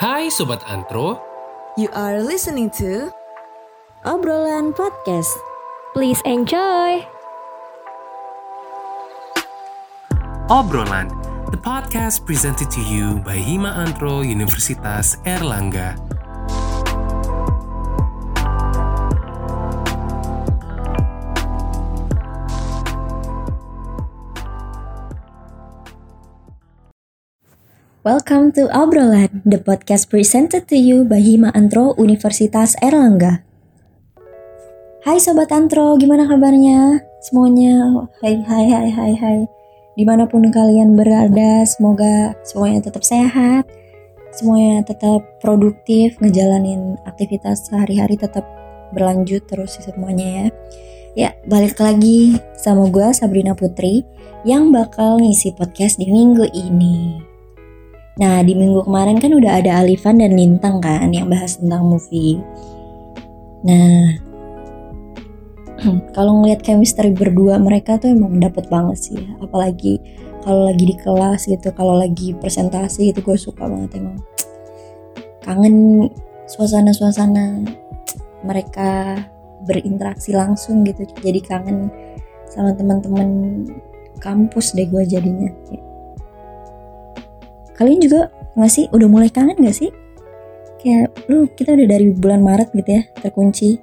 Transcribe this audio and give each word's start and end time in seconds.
Hai 0.00 0.32
Sobat 0.32 0.64
Antro, 0.64 1.20
You 1.76 1.92
are 1.92 2.24
listening 2.24 2.72
to 2.80 3.12
Obrolan 4.00 4.72
Podcast. 4.72 5.28
Please 5.92 6.24
enjoy. 6.24 7.04
Obrolan, 10.48 11.12
the 11.52 11.60
podcast 11.60 12.24
presented 12.24 12.72
to 12.72 12.80
you 12.80 13.20
by 13.20 13.36
Hima 13.36 13.76
Antro 13.76 14.24
Universitas 14.24 15.20
Erlangga. 15.28 16.09
Welcome 28.00 28.56
to 28.56 28.64
Obrolan, 28.72 29.44
the 29.44 29.60
podcast 29.60 30.08
presented 30.08 30.64
to 30.72 30.76
you 30.80 31.04
by 31.04 31.20
Hima 31.20 31.52
Antro 31.52 31.92
Universitas 32.00 32.72
Erlangga. 32.80 33.44
Hai 35.04 35.20
Sobat 35.20 35.52
Antro, 35.52 36.00
gimana 36.00 36.24
kabarnya? 36.24 37.04
Semuanya, 37.20 37.76
hai 38.24 38.40
hai 38.40 38.64
hai 38.72 38.88
hai 38.88 39.12
hai. 39.20 39.38
Di 40.00 40.08
mana 40.08 40.24
pun 40.24 40.48
kalian 40.48 40.96
berada, 40.96 41.60
semoga 41.68 42.32
semuanya 42.40 42.88
tetap 42.88 43.04
sehat, 43.04 43.68
semuanya 44.32 44.80
tetap 44.80 45.20
produktif, 45.44 46.16
ngejalanin 46.24 46.96
aktivitas 47.04 47.68
sehari-hari 47.68 48.16
tetap 48.16 48.48
berlanjut 48.96 49.44
terus 49.44 49.76
semuanya 49.76 50.24
ya. 50.24 50.46
Ya, 51.12 51.30
balik 51.44 51.76
lagi 51.76 52.40
sama 52.56 52.88
gue 52.88 53.12
Sabrina 53.12 53.52
Putri 53.52 54.08
yang 54.48 54.72
bakal 54.72 55.20
ngisi 55.20 55.52
podcast 55.52 56.00
di 56.00 56.08
minggu 56.08 56.48
ini. 56.48 57.29
Nah, 58.20 58.44
di 58.44 58.52
minggu 58.52 58.84
kemarin 58.84 59.16
kan 59.16 59.32
udah 59.32 59.64
ada 59.64 59.80
Alifan 59.80 60.20
dan 60.20 60.36
Lintang 60.36 60.84
kan 60.84 61.08
yang 61.08 61.32
bahas 61.32 61.56
tentang 61.56 61.88
movie. 61.88 62.36
Nah, 63.64 64.20
kalau 66.16 66.44
ngeliat 66.44 66.60
chemistry 66.60 67.16
berdua 67.16 67.56
mereka 67.56 67.96
tuh 67.96 68.12
emang 68.12 68.36
dapet 68.36 68.68
banget 68.68 69.00
sih. 69.00 69.20
Apalagi 69.40 70.04
kalau 70.44 70.68
lagi 70.68 70.84
di 70.84 70.96
kelas 71.00 71.48
gitu, 71.48 71.72
kalau 71.72 71.96
lagi 71.96 72.36
presentasi 72.36 73.16
itu 73.16 73.24
gue 73.24 73.40
suka 73.40 73.64
banget 73.64 74.04
emang. 74.04 74.20
Kangen 75.40 76.08
suasana-suasana 76.44 77.64
mereka 78.44 79.16
berinteraksi 79.64 80.36
langsung 80.36 80.84
gitu. 80.84 81.08
Jadi 81.24 81.40
kangen 81.40 81.88
sama 82.52 82.76
teman-teman 82.76 83.64
kampus 84.20 84.76
deh 84.76 84.84
gue 84.84 85.08
jadinya. 85.08 85.48
Kalian 87.80 87.96
juga 88.04 88.28
nggak 88.60 88.68
sih 88.68 88.84
udah 88.92 89.08
mulai 89.08 89.32
kangen 89.32 89.56
gak 89.56 89.72
sih? 89.72 89.88
Kayak 90.84 91.16
lu 91.32 91.48
kita 91.56 91.72
udah 91.72 91.88
dari 91.88 92.12
bulan 92.12 92.44
Maret 92.44 92.76
gitu 92.76 93.00
ya 93.00 93.02
terkunci. 93.24 93.80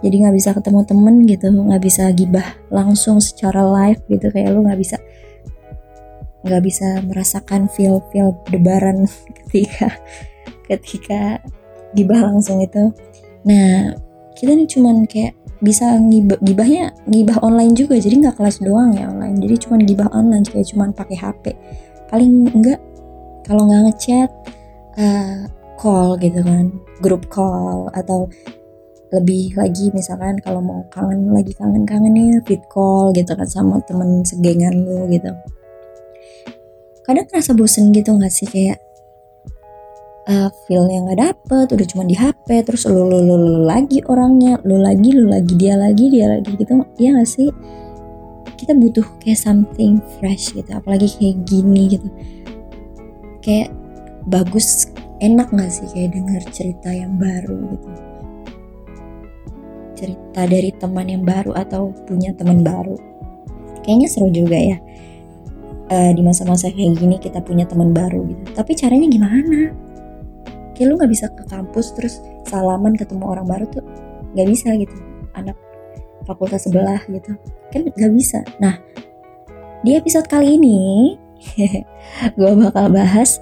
Jadi 0.00 0.14
nggak 0.22 0.34
bisa 0.38 0.54
ketemu 0.54 0.80
temen 0.86 1.14
gitu, 1.26 1.50
nggak 1.50 1.82
bisa 1.82 2.08
gibah 2.14 2.56
langsung 2.70 3.18
secara 3.18 3.66
live 3.66 4.00
gitu 4.06 4.30
kayak 4.30 4.54
lu 4.54 4.62
nggak 4.62 4.78
bisa 4.78 4.96
nggak 6.40 6.62
bisa 6.64 7.04
merasakan 7.04 7.68
feel 7.68 8.00
feel 8.08 8.32
debaran 8.48 9.04
ketika 9.42 9.90
ketika 10.70 11.20
gibah 11.98 12.30
langsung 12.30 12.62
itu. 12.62 12.94
Nah 13.42 13.92
kita 14.38 14.54
nih 14.54 14.70
cuman 14.70 15.04
kayak 15.04 15.34
bisa 15.60 15.98
ngibah 16.00 16.40
gibahnya 16.40 16.96
ngibah 17.04 17.44
online 17.44 17.76
juga 17.76 18.00
jadi 18.00 18.24
nggak 18.24 18.40
kelas 18.40 18.64
doang 18.64 18.96
ya 18.96 19.12
online 19.12 19.36
jadi 19.44 19.60
cuman 19.60 19.80
gibah 19.84 20.08
online 20.16 20.40
kayak 20.48 20.72
cuman 20.72 20.96
pakai 20.96 21.20
HP 21.20 21.52
paling 22.08 22.48
enggak 22.56 22.80
kalau 23.50 23.66
nggak 23.66 23.82
ngechat 23.90 24.30
uh, 24.94 25.50
call 25.74 26.14
gitu 26.22 26.38
kan 26.46 26.70
grup 27.02 27.26
call 27.26 27.90
atau 27.98 28.30
lebih 29.10 29.58
lagi 29.58 29.90
misalkan 29.90 30.38
kalau 30.38 30.62
mau 30.62 30.86
kangen 30.94 31.34
lagi 31.34 31.50
kangen-kangennya 31.58 32.46
fit 32.46 32.62
call 32.70 33.10
gitu 33.10 33.34
kan 33.34 33.48
sama 33.50 33.82
temen 33.90 34.22
segengan 34.22 34.70
lu 34.70 35.10
gitu. 35.10 35.34
Kadang 37.02 37.26
ngerasa 37.26 37.58
bosen 37.58 37.90
gitu 37.90 38.14
nggak 38.14 38.30
sih? 38.30 38.46
Kayak 38.46 38.78
uh, 40.30 40.46
feel 40.70 40.86
yang 40.86 41.10
nggak 41.10 41.18
dapet 41.18 41.74
udah 41.74 41.86
cuma 41.90 42.06
di 42.06 42.14
HP 42.14 42.62
terus 42.62 42.86
lu, 42.86 43.02
lu, 43.02 43.18
lu, 43.18 43.34
lu 43.34 43.66
lagi 43.66 43.98
orangnya 44.06 44.62
lu 44.62 44.78
lagi 44.78 45.10
lu 45.10 45.26
lagi 45.26 45.58
dia 45.58 45.74
lagi 45.74 46.06
dia 46.06 46.30
lagi 46.30 46.54
gitu. 46.54 46.70
Ya 47.02 47.18
nggak 47.18 47.26
sih? 47.26 47.50
Kita 48.54 48.78
butuh 48.78 49.02
kayak 49.26 49.42
something 49.42 49.98
fresh 50.22 50.54
gitu 50.54 50.70
apalagi 50.70 51.10
kayak 51.18 51.42
gini 51.50 51.98
gitu 51.98 52.06
kayak 53.40 53.72
bagus 54.28 54.88
enak 55.20 55.48
gak 55.52 55.70
sih 55.72 55.88
kayak 55.92 56.16
denger 56.16 56.42
cerita 56.52 56.88
yang 56.92 57.16
baru 57.16 57.56
gitu? 57.76 57.88
Cerita 60.00 60.40
dari 60.48 60.70
teman 60.76 61.06
yang 61.08 61.24
baru 61.24 61.52
atau 61.52 61.92
punya 62.08 62.32
teman 62.32 62.64
baru? 62.64 62.96
Kayaknya 63.84 64.08
seru 64.08 64.28
juga 64.32 64.56
ya 64.56 64.78
Eh, 65.90 66.14
di 66.14 66.22
masa-masa 66.22 66.70
kayak 66.70 67.02
gini 67.02 67.18
kita 67.18 67.42
punya 67.42 67.66
teman 67.66 67.90
baru 67.90 68.22
gitu. 68.30 68.54
Tapi 68.54 68.78
caranya 68.78 69.10
gimana? 69.10 69.74
Kayak 70.78 70.86
lu 70.86 70.94
nggak 70.94 71.10
bisa 71.10 71.26
ke 71.34 71.42
kampus 71.50 71.90
terus 71.98 72.22
salaman 72.46 72.94
ketemu 72.94 73.26
orang 73.26 73.42
baru 73.50 73.66
tuh 73.66 73.82
nggak 74.38 74.48
bisa 74.54 74.70
gitu. 74.78 74.94
Anak 75.34 75.58
fakultas 76.30 76.62
sebelah 76.70 77.02
gitu. 77.10 77.34
Kan 77.74 77.90
nggak 77.90 78.12
bisa. 78.14 78.38
Nah 78.62 78.78
di 79.82 79.98
episode 79.98 80.30
kali 80.30 80.62
ini 80.62 81.18
gue 82.38 82.52
bakal 82.56 82.86
bahas 82.92 83.40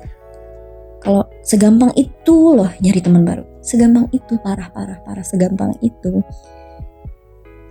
kalau 0.99 1.23
segampang 1.47 1.95
itu 1.95 2.59
loh 2.59 2.71
nyari 2.83 2.99
teman 2.99 3.23
baru. 3.23 3.45
Segampang 3.63 4.11
itu 4.11 4.35
parah 4.43 4.71
parah 4.75 4.99
parah 5.07 5.23
segampang 5.23 5.75
itu. 5.79 6.23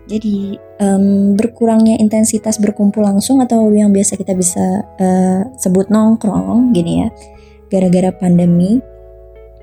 Jadi 0.08 0.56
em, 0.80 1.36
berkurangnya 1.36 2.00
intensitas 2.00 2.56
berkumpul 2.64 3.04
langsung 3.04 3.44
atau 3.44 3.68
yang 3.76 3.92
biasa 3.92 4.16
kita 4.16 4.32
bisa 4.32 4.88
eh, 4.96 5.44
sebut 5.60 5.92
nongkrong 5.92 6.72
gini 6.72 7.04
ya 7.04 7.10
gara-gara 7.68 8.16
pandemi. 8.16 8.80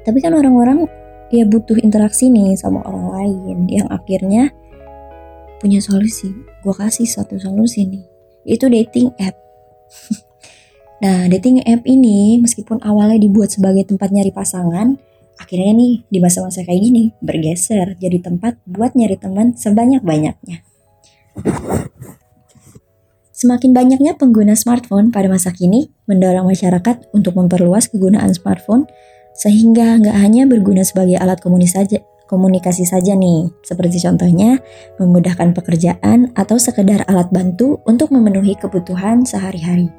Tapi 0.05 0.21
kan 0.21 0.37
orang-orang 0.37 0.85
ya 1.33 1.49
butuh 1.49 1.81
interaksi 1.81 2.29
nih 2.29 2.61
sama 2.61 2.85
orang 2.85 3.09
lain 3.17 3.59
yang 3.73 3.89
akhirnya 3.89 4.53
punya 5.65 5.81
solusi. 5.81 6.29
Gue 6.61 6.77
kasih 6.77 7.09
satu 7.09 7.41
solusi 7.41 7.89
nih 7.89 8.05
itu 8.45 8.69
dating 8.69 9.09
app 9.17 9.37
Nah, 11.03 11.27
dating 11.27 11.67
app 11.67 11.83
ini 11.91 12.39
meskipun 12.39 12.79
awalnya 12.87 13.19
dibuat 13.19 13.51
sebagai 13.51 13.83
tempat 13.83 14.15
nyari 14.15 14.31
pasangan, 14.31 14.95
akhirnya 15.43 15.75
nih 15.75 16.07
di 16.07 16.19
masa-masa 16.23 16.63
kayak 16.63 16.81
gini 16.81 17.11
bergeser 17.19 17.99
jadi 17.99 18.23
tempat 18.23 18.63
buat 18.63 18.95
nyari 18.95 19.19
teman 19.19 19.59
sebanyak-banyaknya. 19.59 20.63
Semakin 23.35 23.75
banyaknya 23.75 24.15
pengguna 24.15 24.55
smartphone 24.55 25.11
pada 25.11 25.27
masa 25.27 25.51
kini 25.51 25.91
mendorong 26.07 26.47
masyarakat 26.47 27.11
untuk 27.11 27.35
memperluas 27.35 27.91
kegunaan 27.91 28.31
smartphone 28.31 28.87
sehingga 29.35 29.99
nggak 29.99 30.15
hanya 30.15 30.47
berguna 30.47 30.87
sebagai 30.87 31.19
alat 31.19 31.43
komunikasi 31.43 31.75
saja, 31.75 31.99
komunikasi 32.31 32.87
saja 32.87 33.19
nih, 33.19 33.51
seperti 33.67 33.99
contohnya 33.99 34.63
memudahkan 35.03 35.51
pekerjaan 35.59 36.31
atau 36.39 36.55
sekedar 36.63 37.03
alat 37.11 37.27
bantu 37.35 37.83
untuk 37.83 38.15
memenuhi 38.15 38.55
kebutuhan 38.55 39.27
sehari-hari 39.27 39.91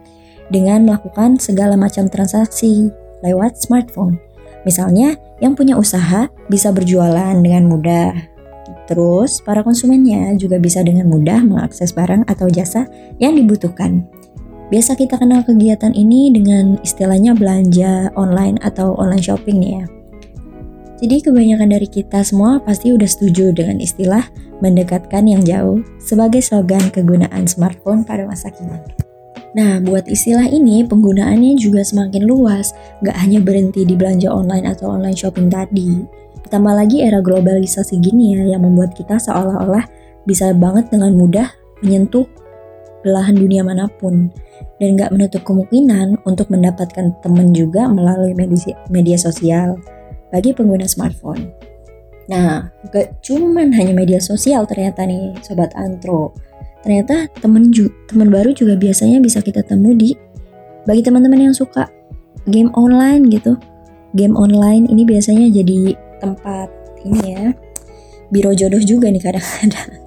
dengan 0.49 0.85
melakukan 0.85 1.37
segala 1.41 1.73
macam 1.79 2.09
transaksi 2.09 2.89
lewat 3.25 3.57
smartphone. 3.57 4.21
Misalnya, 4.65 5.17
yang 5.41 5.53
punya 5.53 5.77
usaha 5.77 6.25
bisa 6.49 6.73
berjualan 6.73 7.37
dengan 7.37 7.69
mudah. 7.69 8.13
Terus, 8.85 9.41
para 9.41 9.61
konsumennya 9.65 10.33
juga 10.37 10.61
bisa 10.61 10.81
dengan 10.81 11.09
mudah 11.09 11.41
mengakses 11.41 11.93
barang 11.93 12.25
atau 12.29 12.49
jasa 12.49 12.85
yang 13.21 13.37
dibutuhkan. 13.37 14.05
Biasa 14.73 14.97
kita 14.97 15.21
kenal 15.21 15.45
kegiatan 15.45 15.93
ini 15.93 16.33
dengan 16.33 16.81
istilahnya 16.81 17.37
belanja 17.37 18.09
online 18.17 18.57
atau 18.65 18.97
online 18.97 19.21
shopping 19.21 19.61
nih 19.61 19.73
ya. 19.81 19.85
Jadi 21.05 21.15
kebanyakan 21.21 21.69
dari 21.69 21.85
kita 21.85 22.25
semua 22.25 22.57
pasti 22.57 22.89
udah 22.89 23.05
setuju 23.05 23.53
dengan 23.53 23.77
istilah 23.77 24.25
mendekatkan 24.65 25.27
yang 25.29 25.45
jauh 25.45 25.85
sebagai 26.01 26.41
slogan 26.41 26.89
kegunaan 26.89 27.45
smartphone 27.45 28.01
pada 28.01 28.25
masa 28.25 28.49
kini. 28.49 29.05
Nah, 29.55 29.79
buat 29.79 30.11
istilah 30.11 30.51
ini 30.51 30.83
penggunaannya 30.83 31.55
juga 31.55 31.79
semakin 31.79 32.27
luas, 32.27 32.75
gak 32.99 33.15
hanya 33.15 33.39
berhenti 33.39 33.87
di 33.87 33.95
belanja 33.95 34.27
online 34.27 34.67
atau 34.67 34.91
online 34.91 35.15
shopping 35.15 35.47
tadi. 35.47 36.03
Ditambah 36.43 36.75
lagi 36.75 36.99
era 37.07 37.23
globalisasi 37.23 38.03
gini 38.03 38.35
ya, 38.35 38.43
yang 38.51 38.67
membuat 38.67 38.91
kita 38.99 39.15
seolah-olah 39.15 39.87
bisa 40.27 40.51
banget 40.51 40.91
dengan 40.91 41.15
mudah 41.15 41.47
menyentuh 41.79 42.27
belahan 43.07 43.39
dunia 43.39 43.63
mana 43.63 43.87
pun. 43.87 44.27
Dan 44.75 44.99
gak 44.99 45.15
menutup 45.15 45.47
kemungkinan 45.47 46.19
untuk 46.27 46.51
mendapatkan 46.51 47.15
teman 47.23 47.55
juga 47.55 47.87
melalui 47.87 48.35
media, 48.35 48.75
media 48.91 49.15
sosial 49.15 49.79
bagi 50.35 50.51
pengguna 50.51 50.83
smartphone. 50.83 51.55
Nah, 52.27 52.75
gak 52.91 53.23
cuman 53.23 53.71
hanya 53.71 53.95
media 53.95 54.19
sosial 54.19 54.67
ternyata 54.67 55.07
nih 55.07 55.31
Sobat 55.39 55.71
Antro 55.79 56.35
ternyata 56.85 57.25
temen 57.41 57.73
ju 57.73 57.89
temen 58.05 58.29
baru 58.29 58.53
juga 58.53 58.77
biasanya 58.77 59.17
bisa 59.17 59.41
kita 59.41 59.65
temu 59.65 59.97
di 59.97 60.13
bagi 60.85 61.01
teman-teman 61.01 61.49
yang 61.49 61.55
suka 61.57 61.89
game 62.45 62.69
online 62.77 63.25
gitu. 63.33 63.57
Game 64.13 64.37
online 64.37 64.85
ini 64.87 65.03
biasanya 65.03 65.49
jadi 65.49 65.97
tempat 66.21 66.69
ini 67.03 67.19
ya 67.25 67.43
biro 68.29 68.53
jodoh 68.53 68.79
juga 68.79 69.09
nih 69.09 69.19
kadang-kadang. 69.19 69.91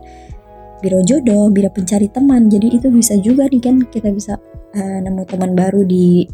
Biro 0.78 1.02
jodoh 1.02 1.50
biro 1.50 1.66
pencari 1.74 2.06
teman 2.06 2.46
jadi 2.46 2.78
itu 2.78 2.86
bisa 2.94 3.18
juga 3.18 3.50
nih 3.50 3.58
kan 3.58 3.82
kita 3.90 4.14
bisa 4.14 4.38
uh, 4.78 4.98
nemu 5.02 5.26
teman 5.26 5.58
baru 5.58 5.82
di 5.82 6.30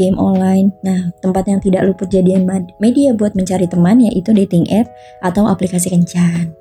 game 0.00 0.16
online. 0.16 0.72
Nah 0.80 1.12
tempat 1.20 1.44
yang 1.52 1.60
tidak 1.60 1.92
luput 1.92 2.08
jadian 2.08 2.48
media 2.80 3.12
buat 3.12 3.36
mencari 3.36 3.68
teman 3.68 4.00
yaitu 4.00 4.32
dating 4.32 4.64
app 4.72 4.88
atau 5.20 5.44
aplikasi 5.44 5.92
kencan 5.92 6.56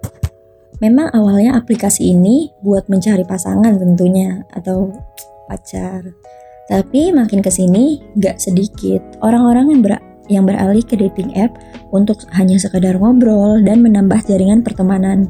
memang 0.83 1.07
awalnya 1.15 1.56
aplikasi 1.56 2.12
ini 2.12 2.51
buat 2.59 2.91
mencari 2.91 3.24
pasangan 3.24 3.80
tentunya 3.80 4.44
atau 4.51 4.91
pacar 5.47 6.03
tapi 6.68 7.15
makin 7.15 7.39
ke 7.39 7.51
sini 7.51 8.03
gak 8.19 8.39
sedikit 8.39 9.00
orang-orang 9.24 9.71
yang 9.71 9.81
ber 9.83 9.94
yang 10.31 10.44
beralih 10.47 10.83
ke 10.83 10.95
dating 10.95 11.35
app 11.35 11.51
untuk 11.91 12.24
hanya 12.35 12.56
sekedar 12.56 12.95
ngobrol 12.95 13.59
dan 13.59 13.83
menambah 13.83 14.24
jaringan 14.24 14.63
pertemanan. 14.63 15.27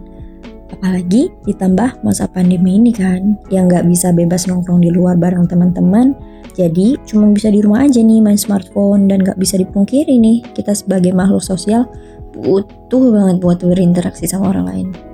Apalagi 0.69 1.29
ditambah 1.45 2.01
masa 2.01 2.25
pandemi 2.29 2.77
ini 2.81 2.93
kan, 2.93 3.37
yang 3.53 3.69
gak 3.69 3.85
bisa 3.85 4.09
bebas 4.09 4.49
nongkrong 4.49 4.81
di 4.81 4.89
luar 4.89 5.17
bareng 5.17 5.45
teman-teman, 5.45 6.17
jadi 6.57 6.97
cuma 7.05 7.29
bisa 7.29 7.53
di 7.53 7.61
rumah 7.61 7.85
aja 7.85 8.01
nih 8.01 8.21
main 8.21 8.37
smartphone 8.37 9.05
dan 9.09 9.21
gak 9.21 9.37
bisa 9.37 9.57
dipungkiri 9.57 10.17
nih, 10.17 10.41
kita 10.57 10.73
sebagai 10.73 11.13
makhluk 11.13 11.45
sosial 11.45 11.85
butuh 12.33 13.13
banget 13.13 13.37
buat 13.37 13.61
berinteraksi 13.61 14.25
sama 14.25 14.49
orang 14.49 14.65
lain. 14.65 15.12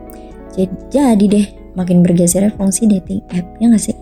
Jadi 0.90 1.26
deh, 1.30 1.46
makin 1.78 2.02
bergeser 2.04 2.52
fungsi 2.58 2.90
dating 2.90 3.24
app, 3.32 3.46
ya 3.62 3.70
gak 3.72 3.84
sih? 3.84 3.96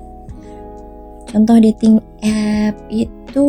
Contoh 1.28 1.60
dating 1.60 2.00
app 2.24 2.74
itu 2.88 3.46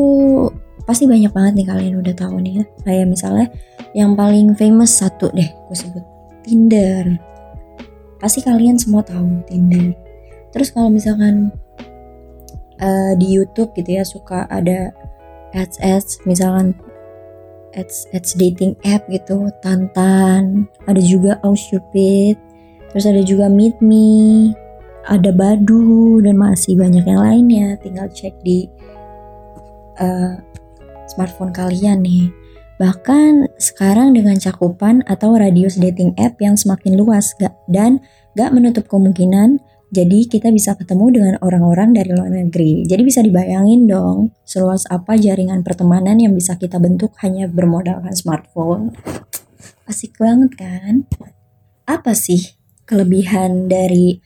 pasti 0.83 1.07
banyak 1.07 1.31
banget 1.31 1.53
nih 1.63 1.67
kalian 1.69 1.95
udah 2.03 2.15
tahu 2.17 2.43
nih 2.43 2.61
ya. 2.61 2.65
Kayak 2.83 3.07
misalnya 3.09 3.47
yang 3.95 4.19
paling 4.19 4.53
famous 4.59 4.99
satu 4.99 5.31
deh, 5.33 5.47
gue 5.47 5.77
sebut 5.77 6.05
Tinder. 6.43 7.17
Pasti 8.19 8.43
kalian 8.43 8.77
semua 8.77 9.07
tahu 9.07 9.47
Tinder. 9.47 9.95
Terus 10.51 10.75
kalau 10.75 10.91
misalkan 10.91 11.55
uh, 12.83 13.13
di 13.15 13.27
YouTube 13.31 13.71
gitu 13.79 14.01
ya 14.01 14.05
suka 14.05 14.49
ada 14.51 14.91
ads 15.55 15.79
ads 15.81 16.21
misalkan 16.27 16.75
ads 17.77 18.09
ads 18.17 18.35
dating 18.35 18.75
app 18.89 19.07
gitu, 19.13 19.53
Tantan, 19.63 20.67
ada 20.89 20.99
juga 20.99 21.37
Aushupit, 21.47 22.41
terus 22.93 23.05
ada 23.09 23.23
juga 23.25 23.47
Meet 23.53 23.81
Me, 23.85 24.53
ada 25.09 25.33
Badu 25.33 26.21
dan 26.21 26.37
masih 26.37 26.77
banyak 26.77 27.05
yang 27.05 27.21
lainnya 27.25 27.67
tinggal 27.81 28.09
cek 28.13 28.37
di 28.45 28.69
uh, 30.01 30.37
smartphone 31.09 31.53
kalian 31.53 32.05
nih 32.05 32.29
bahkan 32.79 33.51
sekarang 33.59 34.15
dengan 34.15 34.39
cakupan 34.39 35.03
atau 35.11 35.35
radius 35.35 35.81
dating 35.81 36.15
app 36.15 36.39
yang 36.39 36.55
semakin 36.55 36.95
luas 36.95 37.35
gak, 37.35 37.57
dan 37.67 37.99
gak 38.39 38.55
menutup 38.55 38.87
kemungkinan 38.87 39.59
jadi 39.89 40.29
kita 40.29 40.53
bisa 40.53 40.77
ketemu 40.77 41.17
dengan 41.17 41.35
orang-orang 41.41 41.97
dari 41.97 42.13
luar 42.13 42.29
negeri. 42.29 42.85
Jadi 42.85 43.03
bisa 43.09 43.25
dibayangin 43.25 43.89
dong 43.89 44.37
seluas 44.45 44.85
apa 44.93 45.17
jaringan 45.17 45.65
pertemanan 45.65 46.21
yang 46.21 46.37
bisa 46.37 46.61
kita 46.61 46.77
bentuk 46.77 47.17
hanya 47.25 47.49
bermodalkan 47.49 48.13
smartphone. 48.13 48.93
Asik 49.89 50.21
banget 50.21 50.61
kan? 50.61 51.09
Apa 51.89 52.13
sih 52.13 52.58
kelebihan 52.89 53.69
dari 53.69 54.17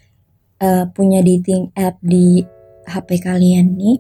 uh, 0.63 0.87
punya 0.95 1.19
dating 1.21 1.75
app 1.75 1.99
di 1.99 2.47
HP 2.87 3.19
kalian 3.27 3.75
nih. 3.75 3.99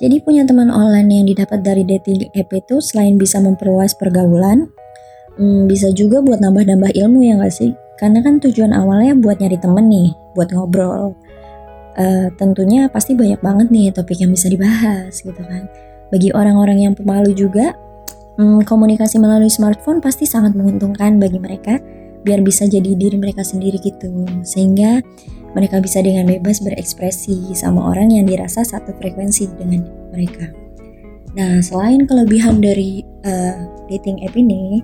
Jadi 0.00 0.16
punya 0.24 0.44
teman 0.48 0.68
online 0.72 1.08
yang 1.08 1.26
didapat 1.28 1.60
dari 1.60 1.84
dating 1.84 2.28
app 2.32 2.48
itu 2.52 2.80
selain 2.80 3.20
bisa 3.20 3.40
memperluas 3.40 3.96
pergaulan, 3.96 4.68
hmm, 5.36 5.68
bisa 5.68 5.92
juga 5.92 6.24
buat 6.24 6.40
nambah-nambah 6.40 6.96
ilmu 6.96 7.20
ya 7.24 7.36
gak 7.40 7.52
sih? 7.52 7.72
Karena 8.00 8.24
kan 8.24 8.40
tujuan 8.40 8.72
awalnya 8.72 9.12
buat 9.12 9.40
nyari 9.40 9.60
temen 9.60 9.92
nih, 9.92 10.08
buat 10.32 10.48
ngobrol. 10.56 11.12
Uh, 12.00 12.32
tentunya 12.40 12.88
pasti 12.88 13.12
banyak 13.12 13.44
banget 13.44 13.68
nih 13.68 13.92
topik 13.92 14.16
yang 14.16 14.32
bisa 14.32 14.48
dibahas 14.48 15.20
gitu 15.20 15.36
kan. 15.36 15.68
Bagi 16.08 16.32
orang-orang 16.32 16.88
yang 16.88 16.92
pemalu 16.96 17.36
juga, 17.36 17.76
hmm, 18.40 18.64
komunikasi 18.64 19.20
melalui 19.20 19.52
smartphone 19.52 20.00
pasti 20.00 20.24
sangat 20.24 20.56
menguntungkan 20.56 21.20
bagi 21.20 21.36
mereka 21.36 21.76
biar 22.22 22.44
bisa 22.44 22.68
jadi 22.68 22.94
diri 22.96 23.16
mereka 23.16 23.44
sendiri 23.44 23.80
gitu. 23.80 24.10
Sehingga 24.44 25.00
mereka 25.56 25.82
bisa 25.82 25.98
dengan 26.00 26.30
bebas 26.30 26.62
berekspresi 26.62 27.52
sama 27.58 27.90
orang 27.90 28.14
yang 28.14 28.24
dirasa 28.28 28.62
satu 28.62 28.94
frekuensi 28.98 29.50
dengan 29.58 29.86
mereka. 30.14 30.50
Nah, 31.34 31.62
selain 31.62 32.06
kelebihan 32.06 32.58
dari 32.58 33.06
uh, 33.22 33.66
dating 33.86 34.22
app 34.26 34.34
ini, 34.34 34.82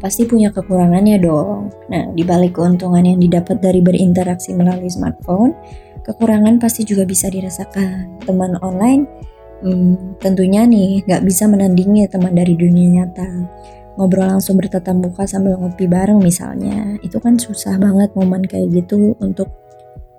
pasti 0.00 0.28
punya 0.28 0.52
kekurangannya 0.52 1.16
dong. 1.20 1.72
Nah, 1.88 2.12
di 2.12 2.24
balik 2.24 2.60
keuntungan 2.60 3.04
yang 3.04 3.20
didapat 3.20 3.60
dari 3.60 3.80
berinteraksi 3.80 4.52
melalui 4.52 4.92
smartphone, 4.92 5.56
kekurangan 6.04 6.60
pasti 6.60 6.84
juga 6.84 7.08
bisa 7.08 7.32
dirasakan. 7.32 8.20
Teman 8.28 8.60
online 8.60 9.08
hmm, 9.64 10.20
tentunya 10.20 10.68
nih 10.68 11.02
nggak 11.08 11.24
bisa 11.24 11.48
menandingi 11.48 12.04
teman 12.12 12.36
dari 12.36 12.54
dunia 12.54 13.02
nyata 13.02 13.28
ngobrol 13.94 14.26
langsung 14.26 14.58
bertatap 14.58 14.96
muka 14.98 15.24
sambil 15.26 15.58
ngopi 15.58 15.86
bareng 15.86 16.18
misalnya. 16.18 16.98
Itu 17.02 17.18
kan 17.22 17.38
susah 17.38 17.78
banget 17.78 18.14
momen 18.18 18.42
kayak 18.46 18.70
gitu 18.74 19.14
untuk 19.22 19.50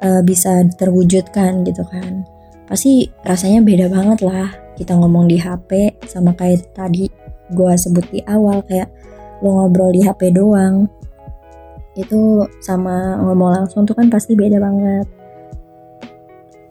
uh, 0.04 0.22
bisa 0.24 0.64
terwujudkan 0.76 1.64
gitu 1.68 1.84
kan. 1.88 2.24
Pasti 2.66 3.12
rasanya 3.24 3.62
beda 3.62 3.86
banget 3.92 4.20
lah 4.26 4.50
kita 4.76 4.98
ngomong 4.98 5.30
di 5.32 5.40
HP 5.40 6.02
sama 6.10 6.36
kayak 6.36 6.76
tadi 6.76 7.08
gue 7.54 7.74
sebut 7.78 8.04
di 8.12 8.20
awal 8.26 8.60
kayak 8.66 8.92
lo 9.44 9.56
ngobrol 9.56 9.92
di 9.92 10.04
HP 10.04 10.36
doang. 10.36 10.88
Itu 11.96 12.44
sama 12.60 13.20
ngomong 13.24 13.64
langsung 13.64 13.88
tuh 13.88 13.96
kan 13.96 14.12
pasti 14.12 14.36
beda 14.36 14.60
banget 14.60 15.25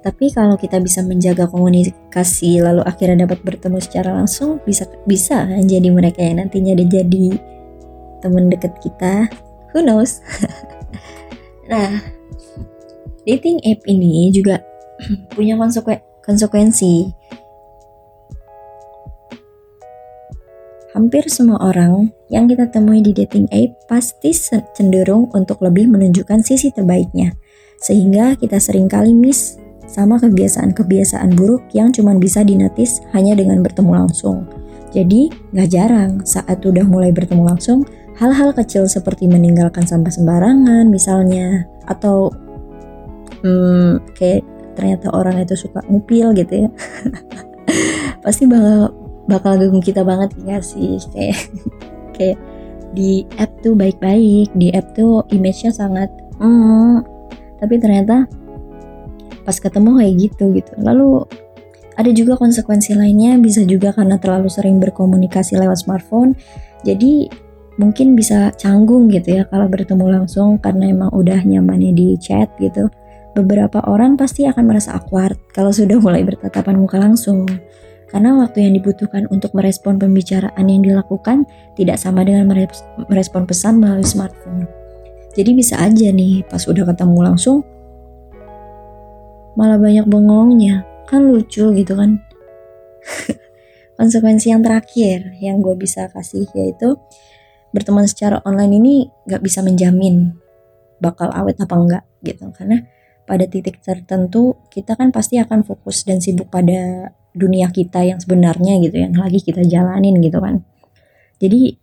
tapi 0.05 0.29
kalau 0.29 0.61
kita 0.61 0.85
bisa 0.85 1.01
menjaga 1.01 1.49
komunikasi 1.49 2.61
lalu 2.61 2.85
akhirnya 2.85 3.25
dapat 3.25 3.41
bertemu 3.41 3.81
secara 3.81 4.13
langsung 4.13 4.61
bisa 4.69 4.85
bisa 5.09 5.49
jadi 5.65 5.89
mereka 5.89 6.21
yang 6.21 6.45
nantinya 6.45 6.77
ada 6.77 6.85
jadi 6.85 7.41
teman 8.21 8.53
dekat 8.53 8.77
kita. 8.85 9.33
Who 9.73 9.81
knows? 9.81 10.21
nah, 11.73 12.05
dating 13.25 13.65
app 13.65 13.81
ini 13.89 14.29
juga 14.29 14.61
punya 15.37 15.57
konsekuensi. 16.21 17.09
Hampir 20.93 21.27
semua 21.33 21.59
orang 21.65 22.13
yang 22.29 22.45
kita 22.45 22.69
temui 22.71 23.01
di 23.01 23.17
dating 23.17 23.49
app 23.51 23.89
pasti 23.89 24.37
cenderung 24.77 25.33
untuk 25.33 25.65
lebih 25.65 25.89
menunjukkan 25.89 26.45
sisi 26.45 26.71
terbaiknya. 26.71 27.35
Sehingga 27.83 28.37
kita 28.39 28.63
sering 28.63 28.87
kali 28.87 29.11
miss 29.11 29.64
sama 29.87 30.17
kebiasaan-kebiasaan 30.21 31.37
buruk 31.37 31.65
yang 31.77 31.93
cuma 31.93 32.17
bisa 32.17 32.43
dinotis 32.43 33.05
hanya 33.13 33.37
dengan 33.37 33.61
bertemu 33.61 34.05
langsung. 34.05 34.49
Jadi, 34.95 35.27
gak 35.51 35.69
jarang 35.75 36.23
saat 36.23 36.63
udah 36.63 36.87
mulai 36.87 37.11
bertemu 37.11 37.43
langsung, 37.43 37.83
hal-hal 38.15 38.55
kecil 38.55 38.87
seperti 38.87 39.27
meninggalkan 39.27 39.83
sampah 39.83 40.15
sembarangan 40.15 40.87
misalnya, 40.87 41.67
atau 41.91 42.31
hmm, 43.43 44.15
kayak 44.15 44.47
ternyata 44.79 45.11
orang 45.11 45.43
itu 45.43 45.55
suka 45.59 45.83
ngupil 45.91 46.31
gitu 46.39 46.67
ya. 46.67 46.71
Pasti 48.25 48.47
bakal 48.47 48.95
bakal 49.25 49.57
ganggu 49.57 49.81
kita 49.81 50.05
banget 50.05 50.37
ya 50.45 50.61
sih 50.61 51.01
kayak 51.13 51.39
kayak 52.17 52.39
di 52.95 53.27
app 53.43 53.51
tuh 53.65 53.75
baik-baik, 53.75 54.53
di 54.55 54.71
app 54.71 54.95
tuh 54.95 55.27
image-nya 55.35 55.75
sangat 55.75 56.07
hmm, 56.39 57.03
tapi 57.59 57.75
ternyata 57.83 58.29
pas 59.45 59.55
ketemu 59.55 60.01
kayak 60.01 60.15
gitu 60.19 60.45
gitu. 60.57 60.73
Lalu 60.81 61.29
ada 61.95 62.11
juga 62.11 62.35
konsekuensi 62.35 62.99
lainnya 62.99 63.39
bisa 63.39 63.63
juga 63.63 63.95
karena 63.95 64.19
terlalu 64.19 64.51
sering 64.51 64.83
berkomunikasi 64.83 65.55
lewat 65.55 65.87
smartphone 65.87 66.35
jadi 66.83 67.31
mungkin 67.81 68.15
bisa 68.15 68.55
canggung 68.55 69.11
gitu 69.11 69.41
ya 69.41 69.43
kalau 69.49 69.67
bertemu 69.67 70.07
langsung 70.21 70.61
karena 70.63 70.91
emang 70.91 71.11
udah 71.11 71.43
nyamannya 71.43 71.97
di 71.97 72.15
chat 72.21 72.51
gitu. 72.61 72.87
Beberapa 73.35 73.83
orang 73.91 74.15
pasti 74.15 74.47
akan 74.47 74.63
merasa 74.63 74.95
awkward 74.95 75.35
kalau 75.51 75.75
sudah 75.75 75.99
mulai 75.99 76.23
bertatapan 76.23 76.79
muka 76.79 77.03
langsung. 77.03 77.51
Karena 78.15 78.31
waktu 78.39 78.63
yang 78.63 78.79
dibutuhkan 78.79 79.27
untuk 79.27 79.59
merespon 79.59 79.99
pembicaraan 79.99 80.71
yang 80.71 80.87
dilakukan 80.87 81.43
tidak 81.75 81.99
sama 81.99 82.23
dengan 82.23 82.47
merespon 83.11 83.43
pesan 83.43 83.83
melalui 83.83 84.07
smartphone. 84.07 84.71
Jadi 85.35 85.51
bisa 85.51 85.83
aja 85.83 86.15
nih 86.15 86.47
pas 86.47 86.63
udah 86.63 86.95
ketemu 86.95 87.19
langsung 87.27 87.67
malah 89.55 89.79
banyak 89.79 90.07
bengongnya. 90.07 90.87
Kan 91.11 91.31
lucu 91.31 91.71
gitu 91.75 91.93
kan. 91.95 92.21
Konsekuensi 93.99 94.51
yang 94.51 94.63
terakhir 94.63 95.39
yang 95.39 95.63
gue 95.63 95.75
bisa 95.79 96.11
kasih 96.11 96.51
yaitu 96.59 96.99
berteman 97.71 98.07
secara 98.07 98.43
online 98.43 98.75
ini 98.79 98.95
gak 99.27 99.43
bisa 99.43 99.63
menjamin 99.63 100.35
bakal 100.99 101.31
awet 101.31 101.59
apa 101.59 101.75
enggak 101.75 102.05
gitu. 102.23 102.51
Karena 102.55 102.83
pada 103.25 103.45
titik 103.49 103.81
tertentu 103.81 104.59
kita 104.69 104.99
kan 104.99 105.09
pasti 105.09 105.41
akan 105.41 105.65
fokus 105.65 106.05
dan 106.05 106.21
sibuk 106.21 106.53
pada 106.53 107.13
dunia 107.35 107.73
kita 107.73 108.05
yang 108.07 108.21
sebenarnya 108.23 108.79
gitu 108.79 108.97
yang 109.01 109.15
lagi 109.17 109.43
kita 109.43 109.65
jalanin 109.67 110.21
gitu 110.23 110.39
kan. 110.39 110.63
Jadi 111.43 111.75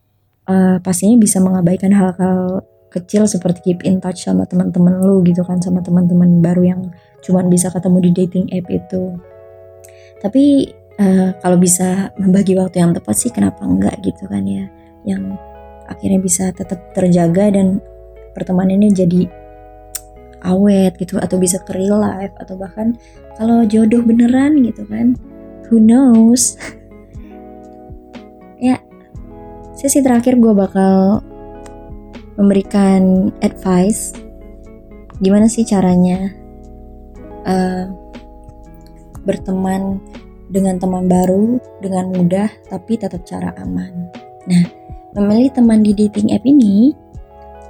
uh, 0.48 0.78
pastinya 0.80 1.20
bisa 1.20 1.44
mengabaikan 1.44 1.92
hal-hal 1.92 2.64
kecil 2.92 3.24
seperti 3.28 3.72
keep 3.72 3.80
in 3.88 4.04
touch 4.04 4.28
sama 4.28 4.44
teman-teman 4.44 5.00
lu 5.00 5.24
gitu 5.24 5.48
kan 5.48 5.64
sama 5.64 5.80
teman-teman 5.80 6.44
baru 6.44 6.64
yang 6.64 6.82
cuman 7.22 7.48
bisa 7.48 7.70
ketemu 7.70 7.98
di 8.10 8.12
dating 8.12 8.46
app 8.54 8.68
itu. 8.70 9.04
Tapi 10.22 10.44
uh, 11.02 11.30
kalau 11.42 11.58
bisa 11.58 12.14
membagi 12.18 12.54
waktu 12.58 12.82
yang 12.82 12.94
tepat 12.94 13.16
sih 13.18 13.32
kenapa 13.34 13.66
enggak 13.66 13.98
gitu 14.06 14.30
kan 14.30 14.46
ya 14.46 14.70
yang 15.08 15.38
akhirnya 15.90 16.22
bisa 16.22 16.54
tetap 16.54 16.94
terjaga 16.94 17.52
dan 17.52 17.82
pertemanannya 18.38 18.94
jadi 18.94 19.28
awet 20.42 20.98
gitu 20.98 21.22
atau 21.22 21.38
bisa 21.38 21.62
ke 21.62 21.74
real 21.78 22.02
life 22.02 22.34
atau 22.42 22.58
bahkan 22.58 22.98
kalau 23.38 23.66
jodoh 23.66 24.02
beneran 24.02 24.62
gitu 24.62 24.86
kan 24.90 25.18
who 25.70 25.82
knows? 25.82 26.58
Ya 28.62 28.78
sesi 29.74 30.06
terakhir 30.06 30.38
gue 30.38 30.54
bakal 30.54 31.26
memberikan 32.38 33.34
advice. 33.42 34.14
Gimana 35.18 35.50
sih 35.50 35.66
caranya 35.66 36.30
uh, 37.46 37.86
berteman 39.26 40.02
dengan 40.52 40.76
teman 40.78 41.08
baru 41.08 41.62
dengan 41.80 42.12
mudah 42.12 42.50
tapi 42.68 43.00
tetap 43.00 43.24
cara 43.24 43.56
aman. 43.62 44.12
Nah, 44.50 44.64
memilih 45.16 45.52
teman 45.56 45.80
di 45.86 45.96
dating 45.96 46.36
app 46.36 46.44
ini 46.44 46.92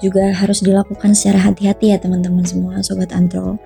juga 0.02 0.34
harus 0.34 0.66
dilakukan 0.66 1.14
secara 1.14 1.52
hati-hati 1.52 1.94
ya 1.94 1.98
teman-teman 2.02 2.42
semua 2.42 2.82
sobat 2.82 3.14
antro. 3.14 3.62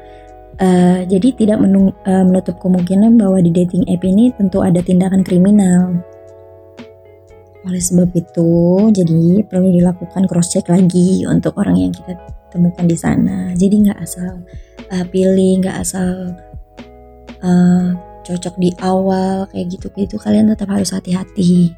Uh, 0.55 1.03
jadi 1.07 1.35
tidak 1.35 1.59
menung, 1.59 1.91
uh, 2.07 2.23
menutup 2.23 2.59
kemungkinan 2.63 3.19
bahwa 3.19 3.43
di 3.43 3.51
dating 3.51 3.87
app 3.91 4.03
ini 4.03 4.31
tentu 4.35 4.63
ada 4.63 4.79
tindakan 4.79 5.23
kriminal. 5.23 5.99
Oleh 7.65 7.81
sebab 7.81 8.13
itu, 8.13 8.51
jadi 8.93 9.41
perlu 9.47 9.73
dilakukan 9.73 10.29
cross 10.29 10.53
check 10.53 10.69
lagi 10.69 11.25
untuk 11.27 11.57
orang 11.59 11.75
yang 11.75 11.91
kita 11.91 12.15
temukan 12.53 12.85
di 12.87 12.95
sana. 12.95 13.51
Jadi 13.57 13.89
nggak 13.89 13.99
asal 13.99 14.45
uh, 14.91 15.05
pilih, 15.09 15.61
nggak 15.63 15.77
asal 15.81 16.35
uh, 17.41 17.87
cocok 18.25 18.55
di 18.57 18.69
awal 18.81 19.45
kayak 19.53 19.77
gitu-gitu. 19.77 20.17
Kalian 20.17 20.51
tetap 20.51 20.69
harus 20.73 20.91
hati-hati. 20.91 21.73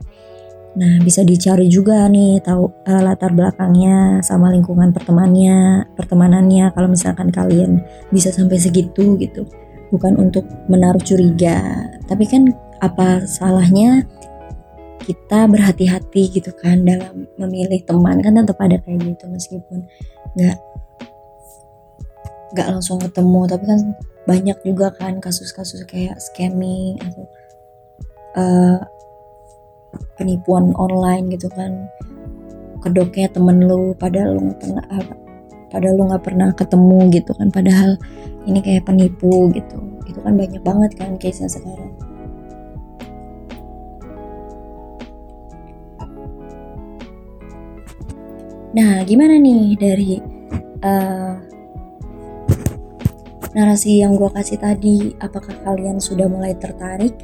Nah, 0.78 1.02
bisa 1.02 1.26
dicari 1.26 1.66
juga 1.74 2.06
nih 2.06 2.38
tahu 2.46 2.70
uh, 2.86 3.02
latar 3.02 3.34
belakangnya 3.34 4.22
sama 4.22 4.54
lingkungan 4.54 4.94
pertemanannya, 4.94 5.90
pertemanannya 5.98 6.70
kalau 6.72 6.88
misalkan 6.88 7.34
kalian 7.34 7.82
bisa 8.14 8.30
sampai 8.30 8.62
segitu 8.62 9.18
gitu. 9.18 9.50
Bukan 9.90 10.20
untuk 10.20 10.44
menaruh 10.68 11.02
curiga, 11.02 11.88
tapi 12.06 12.28
kan 12.28 12.52
apa 12.84 13.26
salahnya 13.26 14.06
kita 15.08 15.48
berhati-hati 15.48 16.36
gitu 16.36 16.52
kan 16.52 16.84
dalam 16.84 17.26
memilih 17.40 17.80
teman 17.88 18.20
kan 18.20 18.44
tetap 18.44 18.60
ada 18.60 18.78
kayak 18.84 19.16
gitu 19.16 19.26
meskipun 19.32 19.88
nggak 20.36 20.58
nggak 22.56 22.68
langsung 22.72 22.98
ketemu 23.02 23.42
tapi 23.50 23.64
kan 23.68 23.80
banyak 24.28 24.58
juga 24.64 24.92
kan 24.96 25.24
kasus-kasus 25.24 25.88
kayak 25.88 26.20
scamming 26.20 27.00
atau 27.00 27.24
uh, 28.36 28.80
penipuan 30.20 30.76
online 30.76 31.32
gitu 31.32 31.48
kan. 31.56 31.88
Kedoknya 32.84 33.32
temen 33.32 33.66
lu 33.66 33.96
padahal 33.98 34.38
lu 34.38 34.54
pernah 34.60 34.86
padahal 35.72 35.96
lu 35.96 36.04
nggak 36.12 36.24
pernah 36.28 36.50
ketemu 36.54 37.00
gitu 37.16 37.32
kan. 37.36 37.48
Padahal 37.50 37.96
ini 38.44 38.60
kayak 38.60 38.84
penipu 38.84 39.48
gitu. 39.56 39.80
Itu 40.08 40.20
kan 40.24 40.36
banyak 40.36 40.62
banget 40.62 40.92
kan 41.00 41.16
case 41.16 41.40
nya 41.40 41.50
sekarang. 41.50 41.92
Nah, 48.78 49.02
gimana 49.10 49.42
nih 49.42 49.74
dari 49.74 50.22
uh, 50.86 51.47
narasi 53.58 54.06
yang 54.06 54.14
gue 54.14 54.30
kasih 54.30 54.62
tadi? 54.62 55.18
Apakah 55.18 55.58
kalian 55.66 55.98
sudah 55.98 56.30
mulai 56.30 56.54
tertarik 56.54 57.18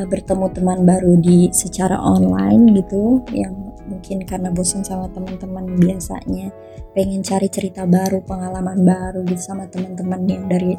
uh, 0.00 0.08
bertemu 0.08 0.48
teman 0.56 0.88
baru 0.88 1.20
di 1.20 1.52
secara 1.52 2.00
online 2.00 2.72
gitu? 2.80 3.20
Yang 3.28 3.54
mungkin 3.84 4.24
karena 4.24 4.48
bosan 4.48 4.80
sama 4.80 5.12
teman-teman 5.12 5.76
biasanya 5.76 6.48
pengen 6.96 7.20
cari 7.20 7.52
cerita 7.52 7.84
baru, 7.84 8.24
pengalaman 8.24 8.80
baru 8.80 9.20
gitu 9.28 9.42
sama 9.44 9.68
teman-teman 9.68 10.24
yang 10.24 10.48
dari 10.48 10.72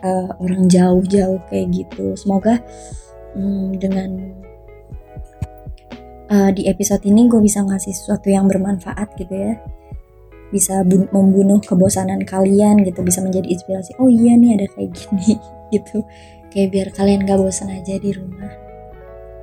uh, 0.00 0.32
orang 0.40 0.64
jauh-jauh 0.64 1.44
kayak 1.52 1.68
gitu. 1.84 2.16
Semoga 2.16 2.56
um, 3.36 3.76
dengan 3.76 4.32
uh, 6.32 6.50
di 6.56 6.64
episode 6.72 7.04
ini 7.04 7.28
gue 7.28 7.40
bisa 7.44 7.60
ngasih 7.60 7.92
sesuatu 7.92 8.32
yang 8.32 8.48
bermanfaat 8.48 9.12
gitu 9.20 9.36
ya 9.36 9.60
bisa 10.48 10.80
membunuh 10.86 11.60
kebosanan 11.60 12.24
kalian 12.24 12.80
gitu 12.84 13.04
bisa 13.04 13.20
menjadi 13.20 13.48
inspirasi. 13.52 13.92
Oh 14.00 14.08
iya 14.08 14.34
nih 14.34 14.56
ada 14.60 14.66
kayak 14.72 14.90
gini 14.96 15.36
gitu. 15.74 16.04
Kayak 16.48 16.68
biar 16.72 16.88
kalian 16.96 17.28
gak 17.28 17.38
bosan 17.40 17.68
aja 17.72 18.00
di 18.00 18.10
rumah. 18.16 18.52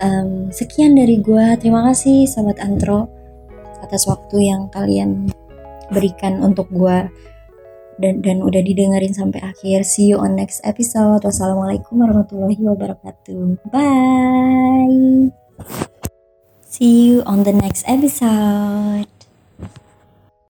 Um, 0.01 0.51
sekian 0.51 0.97
dari 0.97 1.23
gue 1.23 1.55
terima 1.61 1.87
kasih 1.87 2.27
sahabat 2.27 2.59
antro 2.59 3.07
atas 3.79 4.09
waktu 4.09 4.51
yang 4.51 4.67
kalian 4.73 5.31
berikan 5.93 6.41
untuk 6.41 6.67
gue 6.73 7.07
dan 7.95 8.19
dan 8.19 8.43
udah 8.43 8.59
didengerin 8.59 9.15
sampai 9.15 9.39
akhir. 9.39 9.87
See 9.87 10.11
you 10.11 10.19
on 10.19 10.35
next 10.35 10.59
episode. 10.67 11.23
Wassalamualaikum 11.23 11.95
warahmatullahi 12.01 12.59
wabarakatuh. 12.59 13.71
Bye. 13.71 15.31
See 16.67 17.07
you 17.07 17.23
on 17.23 17.47
the 17.47 17.55
next 17.55 17.87
episode. 17.87 19.14